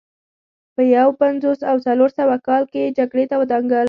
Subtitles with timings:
[0.75, 3.79] په یو پنځوس او څلور سوه کال کې یې جګړې ته ودانګل